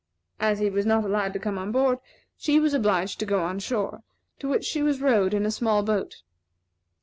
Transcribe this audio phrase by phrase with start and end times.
[0.39, 1.99] As he was not allowed to come on board,
[2.35, 4.01] she was obliged to go on shore,
[4.39, 6.23] to which she was rowed in a small boat.